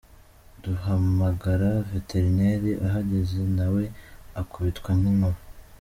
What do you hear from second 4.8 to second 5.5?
n’inkuba.